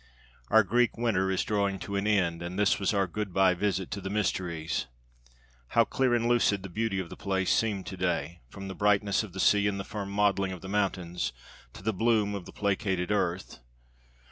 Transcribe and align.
Our 0.49 0.63
Greek 0.63 0.97
winter 0.97 1.29
is 1.29 1.43
drawing 1.43 1.77
to 1.81 1.95
an 1.95 2.07
end 2.07 2.41
and 2.41 2.57
this 2.57 2.79
was 2.79 2.91
our 2.91 3.05
good 3.05 3.35
bye 3.35 3.53
visit 3.53 3.91
to 3.91 4.01
the 4.01 4.09
Mysteries. 4.09 4.87
How 5.77 5.83
clear 5.83 6.15
and 6.15 6.27
lucid 6.27 6.63
the 6.63 6.69
beauty 6.69 6.99
of 6.99 7.11
the 7.11 7.15
place 7.15 7.51
seemed 7.53 7.85
to 7.85 7.97
day, 7.97 8.41
from 8.49 8.67
the 8.67 8.73
brightness 8.73 9.21
of 9.21 9.33
the 9.33 9.39
sea 9.39 9.67
and 9.67 9.79
the 9.79 9.83
firm 9.83 10.09
modeling 10.09 10.53
of 10.53 10.61
the 10.61 10.67
mountains 10.69 11.33
to 11.73 11.83
the 11.83 11.93
bloom 11.93 12.33
of 12.33 12.45
the 12.47 12.51
placated 12.51 13.11
earth! 13.11 13.59